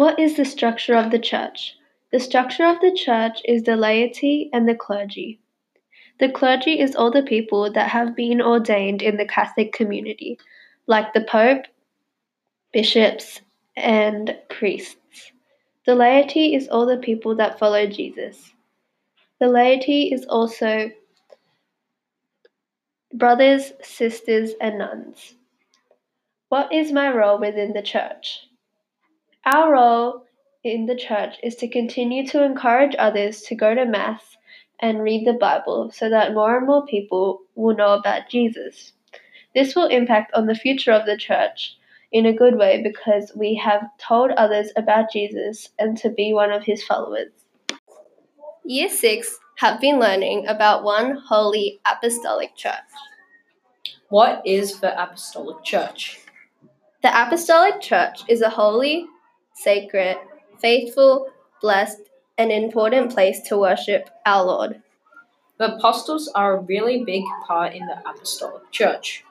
[0.00, 1.76] What is the structure of the church?
[2.10, 5.40] The structure of the church is the laity and the clergy.
[6.18, 10.38] The clergy is all the people that have been ordained in the Catholic community,
[10.86, 11.66] like the Pope,
[12.72, 13.42] bishops,
[13.76, 15.32] and priests.
[15.84, 18.54] The laity is all the people that follow Jesus.
[19.38, 20.90] The laity is also
[23.12, 25.34] brothers, sisters, and nuns.
[26.48, 28.46] What is my role within the church?
[29.46, 30.26] Our role
[30.62, 34.36] in the church is to continue to encourage others to go to Mass
[34.78, 38.92] and read the Bible so that more and more people will know about Jesus.
[39.54, 41.76] This will impact on the future of the church
[42.12, 46.52] in a good way because we have told others about Jesus and to be one
[46.52, 47.32] of his followers.
[48.64, 52.74] Year 6 have been learning about one holy apostolic church.
[54.10, 56.20] What is the apostolic church?
[57.02, 59.06] The apostolic church is a holy,
[59.62, 60.16] sacred,
[60.58, 61.28] faithful,
[61.60, 62.00] blessed,
[62.38, 64.82] and important place to worship our Lord.
[65.58, 69.24] The apostles are a really big part in the apostolic church.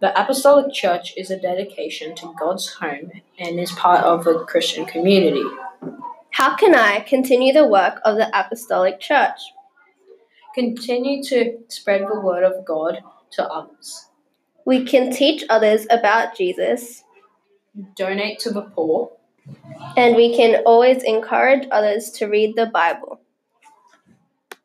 [0.00, 4.84] The apostolic church is a dedication to God's home and is part of the Christian
[4.84, 5.44] community.
[6.30, 9.40] How can I continue the work of the apostolic church?
[10.54, 13.00] Continue to spread the word of God
[13.32, 14.08] to others.
[14.64, 17.02] We can teach others about Jesus,
[17.94, 19.10] Donate to the poor.
[19.96, 23.15] And we can always encourage others to read the Bible.